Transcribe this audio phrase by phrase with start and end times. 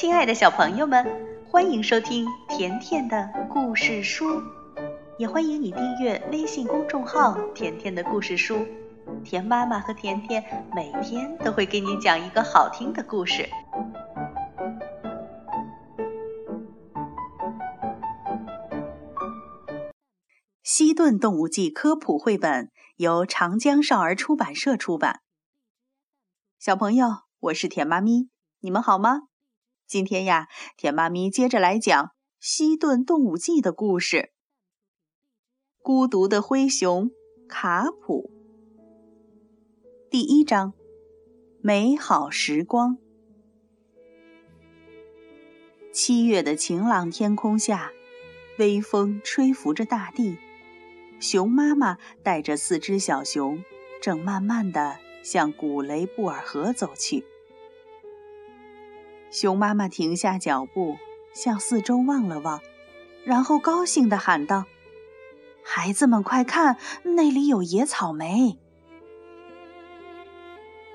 [0.00, 1.04] 亲爱的小朋友们，
[1.44, 4.40] 欢迎收听甜甜的故事书，
[5.18, 8.64] 也欢迎你订阅微信公众号“甜甜的故事书”。
[9.24, 10.40] 甜妈妈和甜甜
[10.72, 13.48] 每天都会给你讲一个好听的故事。
[20.62, 25.22] 西顿动物记科普绘本由长江少儿出版社出版。
[26.60, 27.08] 小朋友，
[27.40, 29.22] 我是甜妈咪，你们好吗？
[29.88, 32.04] 今天呀，甜妈咪接着来讲
[32.38, 34.32] 《西顿动物记》的故事。
[35.80, 37.10] 孤独的灰熊
[37.48, 38.30] 卡普，
[40.10, 40.74] 第一章：
[41.62, 42.98] 美好时光。
[45.90, 47.90] 七月的晴朗天空下，
[48.58, 50.36] 微风吹拂着大地。
[51.18, 53.64] 熊妈妈带着四只小熊，
[54.02, 57.24] 正慢慢的向古雷布尔河走去。
[59.30, 60.96] 熊妈妈停下脚步，
[61.34, 62.60] 向四周望了望，
[63.24, 64.64] 然后高兴地喊道
[65.62, 68.58] ：“孩子们，快看，那里有野草莓！”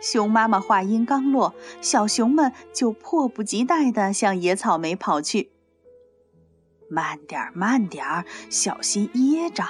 [0.02, 5.52] 熊妈妈话音刚落，小熊们就迫不及待地向野草莓跑去。
[6.89, 9.64] “慢点儿，慢点儿，小心噎着！”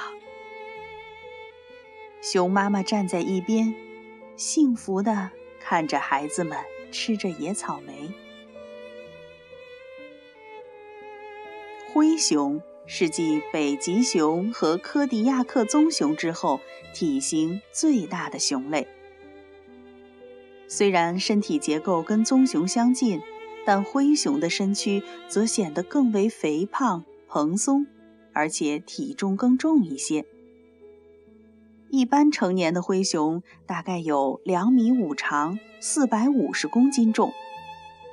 [2.23, 3.75] 熊妈妈站在一边，
[4.37, 6.57] 幸福地看着孩子们
[6.91, 8.11] 吃着野草莓。
[11.93, 16.59] 灰熊是继北极熊和科迪亚克棕熊之后
[16.91, 18.87] 体型最大的熊类。
[20.67, 23.21] 虽然身体结构跟棕熊相近，
[23.63, 27.85] 但灰熊的身躯则显得更为肥胖、蓬松，
[28.33, 30.25] 而且体重更重一些。
[31.91, 37.31] 一般成年的灰熊大概有两米五长，四百五十公斤重，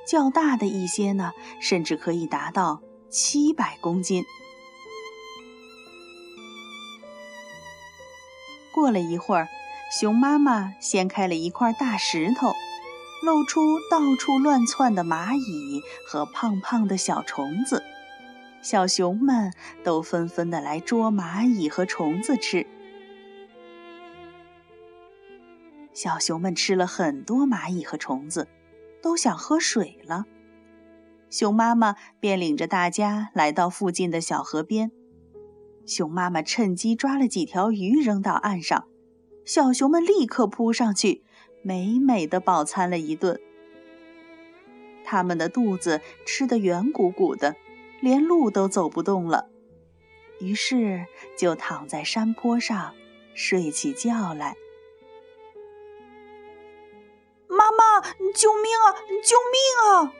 [0.07, 2.83] 较大的一些呢，甚至可以达到。
[3.11, 4.23] 七百公斤。
[8.73, 9.49] 过了一会儿，
[9.99, 12.53] 熊妈妈掀开了一块大石头，
[13.21, 17.83] 露出到处乱窜的蚂蚁和胖胖的小虫子。
[18.61, 19.51] 小熊们
[19.83, 22.65] 都纷纷的来捉蚂蚁和虫子吃。
[25.93, 28.47] 小熊们吃了很多蚂蚁和虫子，
[29.03, 30.25] 都想喝水了。
[31.31, 34.91] 熊妈妈便领着大家来到附近的小河边。
[35.85, 38.87] 熊妈妈趁机抓了几条鱼扔到岸上，
[39.45, 41.23] 小熊们立刻扑上去，
[41.63, 43.39] 美美的饱餐了一顿。
[45.05, 47.55] 他们的肚子吃得圆鼓鼓的，
[48.01, 49.49] 连路都走不动了，
[50.41, 51.05] 于是
[51.37, 52.93] 就躺在山坡上
[53.33, 54.57] 睡起觉来。
[57.47, 58.01] 妈妈，
[58.35, 58.99] 救命啊！
[59.23, 60.13] 救命啊！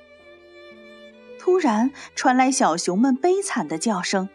[1.44, 4.30] 突然传来小熊们悲惨的叫声，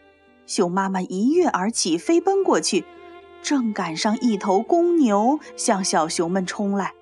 [0.45, 2.85] 熊妈妈一跃而起，飞奔过去，
[3.43, 6.95] 正赶上一头公牛向小熊们冲来。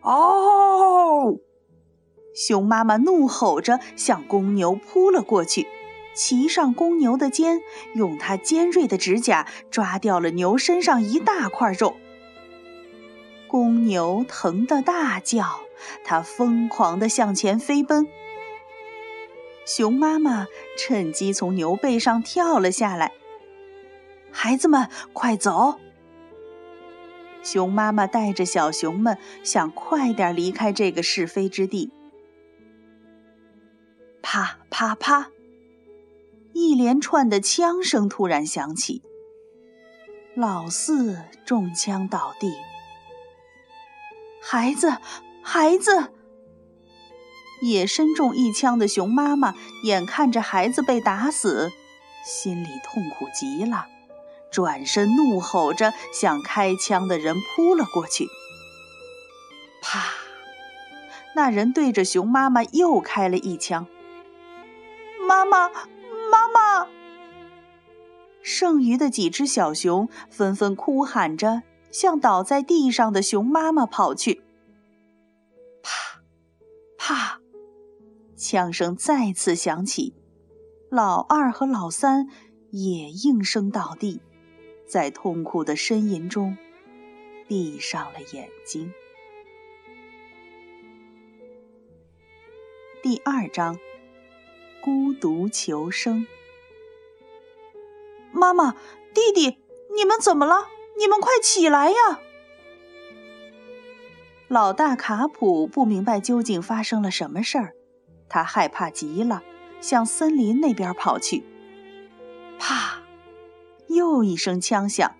[0.00, 1.36] 哦！
[2.34, 5.68] 熊妈妈怒吼着向公牛扑了过去，
[6.12, 7.60] 骑上公牛的肩，
[7.94, 11.94] 用它尖锐的指甲抓掉了牛身上一大块肉。
[13.46, 15.60] 公牛疼得大叫，
[16.02, 18.08] 它疯狂地向前飞奔。
[19.72, 23.12] 熊妈妈趁机从牛背上跳了下来。
[24.32, 25.78] 孩子们，快走！
[27.44, 31.92] 熊妈妈带着小熊们想快点离开这个是非之地。
[34.20, 35.30] 啪啪啪！
[36.52, 39.04] 一连串的枪声突然响起。
[40.34, 42.52] 老四中枪倒地。
[44.42, 44.96] 孩子，
[45.44, 46.12] 孩子！
[47.62, 49.54] 也身中一枪的熊妈妈
[49.84, 51.70] 眼看着孩子被打死，
[52.24, 53.86] 心里痛苦极了，
[54.50, 58.28] 转身怒吼着向开枪的人扑了过去。
[59.82, 60.04] 啪！
[61.34, 63.86] 那人对着熊妈妈又开了一枪。
[65.26, 66.88] 妈妈，妈妈！
[68.42, 71.62] 剩余的几只小熊纷纷哭喊着
[71.92, 74.42] 向倒在地上的熊妈妈跑去。
[75.82, 76.20] 啪！
[76.98, 77.39] 啪！
[78.40, 80.14] 枪声再次响起，
[80.88, 82.26] 老二和老三
[82.70, 84.22] 也应声倒地，
[84.88, 86.56] 在痛苦的呻吟中
[87.46, 88.94] 闭上了眼睛。
[93.02, 93.78] 第二章：
[94.80, 96.26] 孤独求生。
[98.32, 98.72] 妈妈，
[99.12, 99.58] 弟弟，
[99.94, 100.66] 你们怎么了？
[100.98, 102.20] 你们快起来呀！
[104.48, 107.74] 老大卡普不明白究竟发生了什么事儿。
[108.30, 109.42] 他害怕极了，
[109.82, 111.44] 向森林那边跑去。
[112.58, 113.02] 啪！
[113.88, 115.16] 又一声枪响，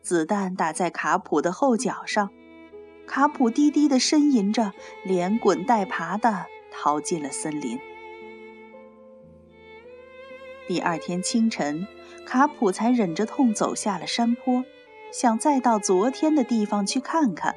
[0.00, 2.30] 子弹打在卡普的后脚上，
[3.06, 4.72] 卡普低低的呻吟着，
[5.02, 7.78] 连滚带爬的逃进了森林。
[10.68, 11.86] 第二天清晨，
[12.24, 14.64] 卡普才忍着痛走下了山坡，
[15.12, 17.56] 想再到昨天的地方去看看。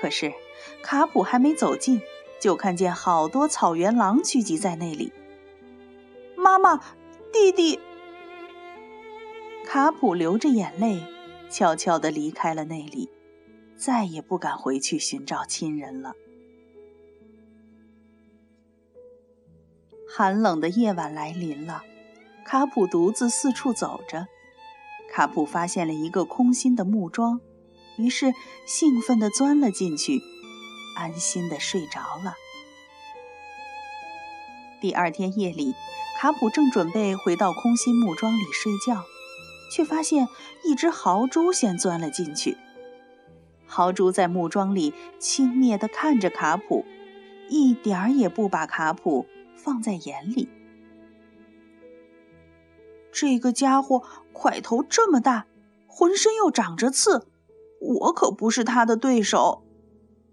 [0.00, 0.34] 可是，
[0.82, 2.02] 卡普还没走近，
[2.40, 5.12] 就看见好多草原狼聚集在那里。
[6.36, 6.76] 妈妈，
[7.32, 7.78] 弟弟！
[9.66, 11.02] 卡普流着眼泪，
[11.50, 13.10] 悄悄地离开了那里，
[13.76, 16.14] 再也不敢回去寻找亲人了。
[20.10, 21.82] 寒冷的夜晚来临了。
[22.44, 24.26] 卡普独自四处走着，
[25.10, 27.42] 卡普发现了一个空心的木桩，
[27.98, 28.32] 于是
[28.64, 30.22] 兴奋地钻了进去，
[30.98, 32.34] 安心地睡着了。
[34.80, 35.74] 第二天夜里，
[36.18, 39.04] 卡普正准备回到空心木桩里睡觉，
[39.70, 40.26] 却发现
[40.64, 42.56] 一只豪猪先钻了进去。
[43.64, 46.84] 豪猪在木桩里轻蔑地看着卡普，
[47.48, 50.48] 一点儿也不把卡普放在眼里。
[53.12, 54.02] 这个家伙
[54.32, 55.46] 块头这么大，
[55.86, 57.28] 浑身又长着刺，
[57.80, 59.64] 我可不是他的对手。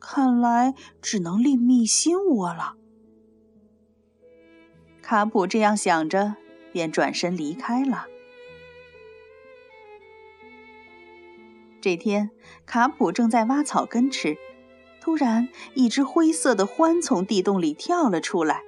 [0.08, 2.76] 看来只能另觅新窝了。
[5.02, 6.36] 卡普这样想着，
[6.72, 8.06] 便转身离开了。
[11.82, 12.30] 这天，
[12.68, 14.38] 卡普正在挖草根吃，
[15.02, 18.62] 突然，一只灰色的獾从地洞里跳了出来。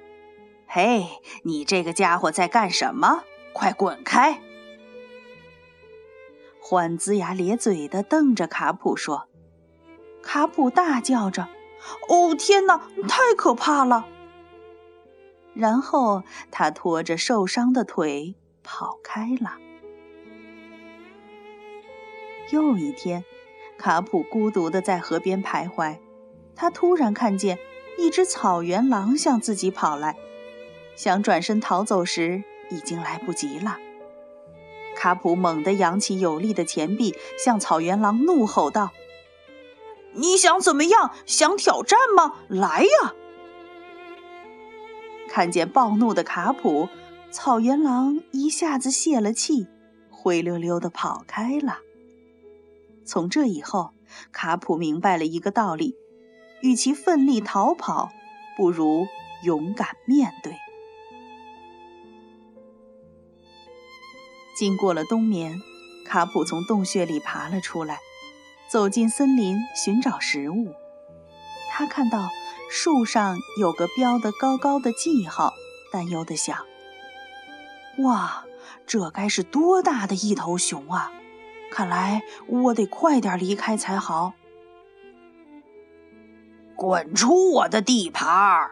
[0.68, 1.06] “嘿，
[1.44, 3.24] 你这个家伙在干什么？”
[3.54, 4.42] 快滚开！
[6.60, 9.26] 獾龇牙咧嘴的瞪着卡普说。
[10.26, 11.48] 卡普大叫着
[12.10, 12.78] ：“哦，天哪，
[13.08, 14.08] 太可怕了！”
[15.54, 18.34] 然后他拖着受伤的腿
[18.64, 19.54] 跑开了。
[22.50, 23.24] 又一天，
[23.78, 25.98] 卡普孤独的在河边徘徊，
[26.56, 27.60] 他突然看见
[27.96, 30.16] 一只草原狼向自己跑来，
[30.96, 32.42] 想转身逃走时。
[32.68, 33.78] 已经来不及了。
[34.96, 38.90] 卡普猛地扬起有力的前臂，向草原狼怒吼道
[40.16, 41.12] ：“你想怎么样？
[41.24, 42.34] 想挑战吗？
[42.48, 43.14] 来呀！”
[45.28, 46.88] 看见暴怒的卡普，
[47.30, 49.66] 草原狼一下子泄了气，
[50.10, 51.80] 灰溜溜的跑开了。
[53.04, 53.92] 从这以后，
[54.32, 55.94] 卡普明白了一个道理：
[56.62, 58.10] 与其奋力逃跑，
[58.56, 59.06] 不如
[59.44, 60.56] 勇敢面对。
[64.56, 65.60] 经过了冬眠，
[66.06, 68.00] 卡普从洞穴里爬了出来，
[68.68, 70.74] 走进森林寻找食物。
[71.70, 72.28] 他看到
[72.70, 75.52] 树上有个标得高高的记号，
[75.92, 76.64] 担忧地想
[78.02, 78.44] ：“哇，
[78.86, 81.12] 这该是多大的一头熊啊！
[81.70, 84.32] 看来我得快点离开才好。”
[86.74, 88.70] 滚出我的地盘！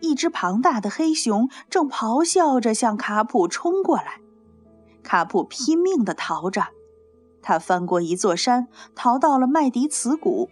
[0.00, 4.20] 一只庞大的黑熊正咆哮着向卡普冲过来，
[5.02, 6.68] 卡普拼命地逃着。
[7.48, 8.66] 他翻过一座山，
[8.96, 10.50] 逃到了麦迪茨谷，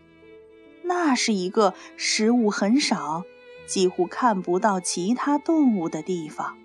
[0.85, 3.25] 那是一个食物很少、
[3.67, 6.57] 几乎看不到其他动物的地方。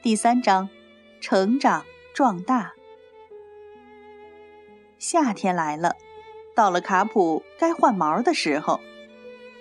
[0.00, 0.68] 第三章，
[1.20, 2.74] 成长壮大。
[4.96, 5.96] 夏天来了，
[6.54, 8.78] 到了卡普该换毛的时候。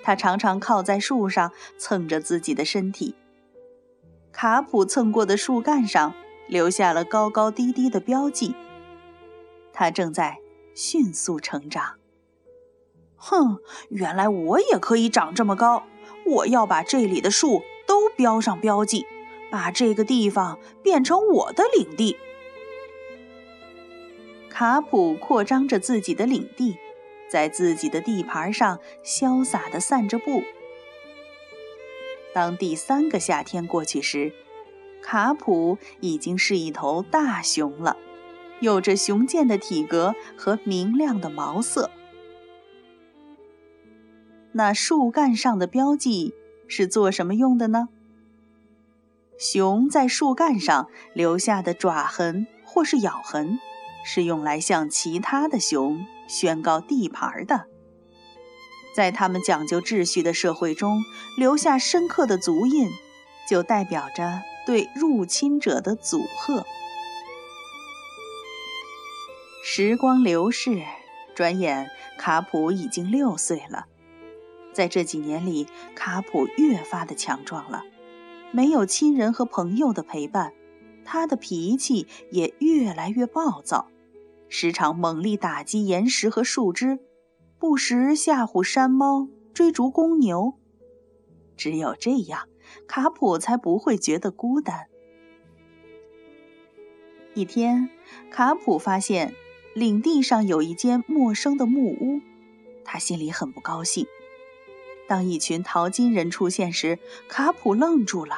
[0.04, 3.16] 他常常靠在树上蹭着自己的身体。
[4.32, 6.14] 卡普蹭过的树干上
[6.48, 8.56] 留下了高高低低的标记。
[9.74, 10.40] 他正在
[10.74, 11.96] 迅速成长。
[13.16, 13.60] 哼，
[13.90, 15.84] 原来我也可以长这么高！
[16.26, 19.06] 我要把这里的树都标上标记，
[19.52, 22.18] 把这个地方变成我的领地。
[24.50, 26.78] 卡普扩张着自己的领地。
[27.28, 30.44] 在自己的地盘上潇洒地散着步。
[32.36, 34.32] 当第三个夏天过去时，
[35.06, 37.96] 卡普已经是一头大熊了，
[38.60, 41.92] 有着雄健的体格和明亮的毛色。
[44.54, 46.34] 那树干上的标记
[46.68, 47.90] 是做什么用的呢？
[49.38, 53.60] 熊在树干上留下的爪痕或是咬痕，
[54.04, 56.04] 是用来向其他的熊。
[56.28, 57.66] 宣告地盘的，
[58.96, 61.04] 在他们讲究秩序的社会中
[61.38, 62.90] 留下深刻的足印，
[63.48, 66.66] 就代表着对入侵者的阻吓。
[69.64, 70.84] 时光流逝，
[71.36, 73.88] 转眼，卡普已经六岁了。
[74.74, 77.84] 在这几年里，卡普越发的强壮了。
[78.52, 80.54] 没有亲人和朋友的陪伴，
[81.04, 83.88] 他的脾气也越来越暴躁，
[84.48, 87.00] 时常猛力打击岩石和树枝，
[87.58, 90.54] 不时吓唬山猫，追逐公牛。
[91.58, 92.48] 只有这样，
[92.88, 94.88] 卡普才不会觉得孤单。
[97.34, 97.90] 一天，
[98.32, 99.34] 卡普发现
[99.74, 102.22] 领地上有一间陌生的木屋，
[102.84, 104.08] 他心里很不高兴。
[105.08, 108.38] 当一群淘金人出现时，卡普愣住了。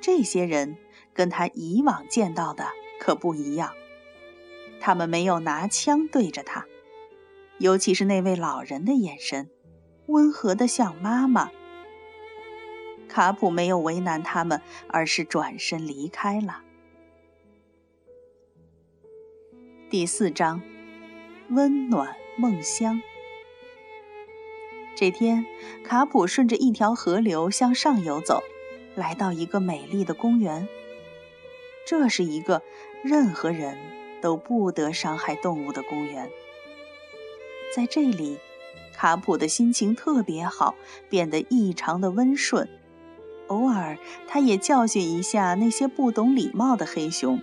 [0.00, 0.76] 这些人
[1.12, 2.68] 跟他以往见到的
[3.00, 3.72] 可不一样，
[4.80, 6.66] 他们没有拿枪对着他，
[7.58, 9.50] 尤其是那位老人的眼神，
[10.06, 11.50] 温和的像妈妈。
[13.16, 16.60] 卡普没有为难他们，而是转身离开了。
[19.88, 20.60] 第四章，
[21.48, 23.00] 温暖梦乡。
[24.94, 25.46] 这天，
[25.82, 28.42] 卡普顺着一条河流向上游走，
[28.94, 30.68] 来到一个美丽的公园。
[31.86, 32.60] 这是一个
[33.02, 33.78] 任何人
[34.20, 36.30] 都不得伤害动物的公园。
[37.74, 38.36] 在这里，
[38.92, 40.74] 卡普的心情特别好，
[41.08, 42.68] 变得异常的温顺。
[43.48, 47.40] 偶尔，他也教训一下那些不懂礼貌的黑熊。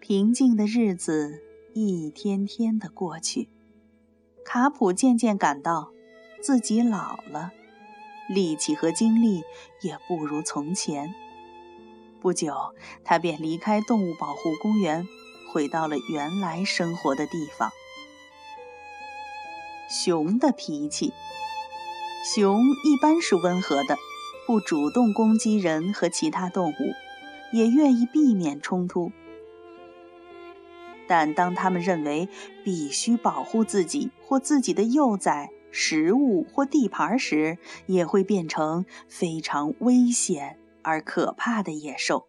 [0.00, 1.42] 平静的日子
[1.72, 3.48] 一天天的过去。
[4.44, 5.92] 卡普渐渐感到
[6.42, 7.52] 自己老了，
[8.28, 9.44] 力气和精力
[9.82, 11.14] 也不如从前。
[12.20, 15.06] 不久，他便离开动物保护公园，
[15.52, 17.70] 回到了原来生活的地方。
[19.88, 21.12] 熊的脾气，
[22.22, 23.96] 熊一般是温和的，
[24.46, 26.74] 不主动攻击人和其他动物，
[27.52, 29.10] 也愿意避免冲突。
[31.08, 32.28] 但当他们认为
[32.62, 42.28] 必须保护自己或自己的幼崽、食物或地盘时，也会变成非常危险而可怕的野兽。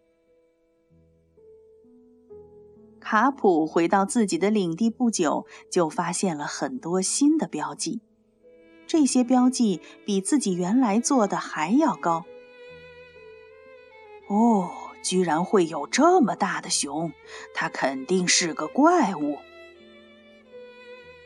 [2.98, 8.00] 卡普回到自己的领地不久，就发现了很多新的标记，
[8.92, 12.26] 这些标记比自己原来做的还要高。
[14.28, 14.70] 哦。
[15.02, 17.12] 居然会有这么大的熊，
[17.54, 19.38] 它肯定是个怪物。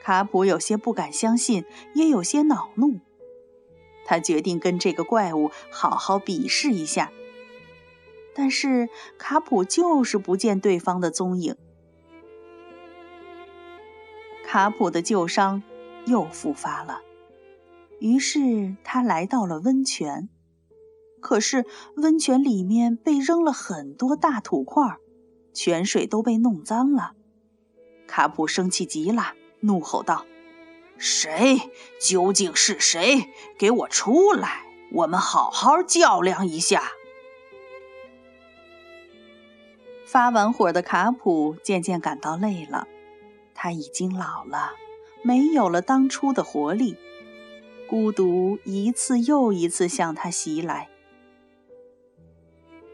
[0.02, 3.00] 卡普有些不敢相信，也有些恼怒。
[4.06, 7.12] 他决定跟这个怪物好好比试一下。
[8.35, 11.54] 但是卡普就是不见对方的踪影。
[14.46, 15.62] 卡普的旧伤
[16.06, 17.02] 又复发了，
[18.00, 20.28] 于是他来到了温泉。
[21.20, 21.64] 可是
[21.96, 24.96] 温泉里面被扔了很多大土块，
[25.52, 27.12] 泉水都被弄脏了。
[28.06, 30.24] 卡普生气极了，怒吼道
[30.98, 31.70] ：“谁？
[32.00, 33.28] 究竟是谁？
[33.58, 34.64] 给我出来！
[34.92, 36.82] 我们好好较量一下。”
[40.06, 42.86] 发完火的卡普渐渐感到累了，
[43.52, 44.70] 他已经老了，
[45.22, 46.96] 没有了当初的活力，
[47.88, 50.88] 孤独一次又一次向他袭来。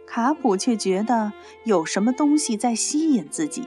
[0.06, 1.32] 卡普却觉得
[1.64, 3.66] 有什么东西在吸引自己。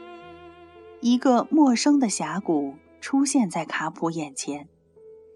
[1.01, 4.67] 一个陌生的峡谷出现在卡普眼前，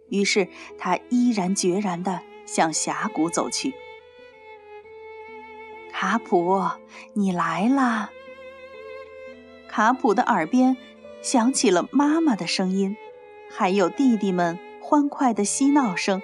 [0.09, 3.73] 于是他毅然决然地向峡谷走去。
[5.91, 6.61] 卡普，
[7.13, 8.11] 你来啦！
[9.67, 10.77] 卡普的耳边
[11.21, 12.95] 响起了妈妈的声音，
[13.51, 14.57] 还有弟弟们
[14.89, 16.19] 欢快的嬉闹声。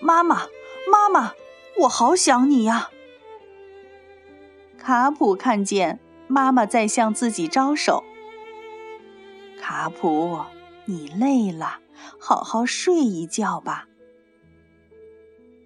[0.00, 0.48] 妈妈，
[0.90, 1.34] 妈妈，
[1.82, 2.90] 我好想你呀！
[4.76, 8.02] 卡普看见妈妈在向自己招手。
[9.60, 10.40] 卡普，
[10.86, 11.78] 你累了，
[12.18, 13.86] 好好睡一觉吧。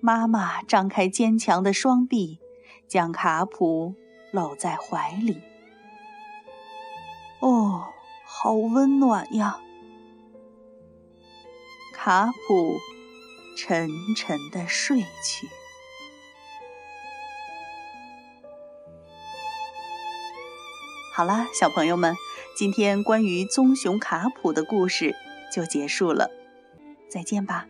[0.03, 2.39] 妈妈张开坚强的双臂，
[2.87, 3.95] 将卡普
[4.33, 5.41] 搂在怀里。
[7.41, 7.87] 哦，
[8.27, 9.61] 好温暖呀！
[12.03, 12.81] 卡普
[13.59, 15.47] 沉沉的睡去。
[21.15, 22.15] 好啦，小朋友们，
[22.57, 25.15] 今天关于棕熊卡普的故事
[25.55, 26.31] 就结束了，
[27.11, 27.67] 再见吧。